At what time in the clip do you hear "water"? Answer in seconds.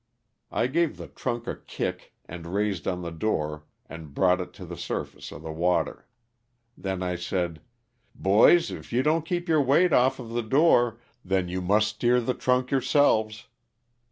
5.51-6.07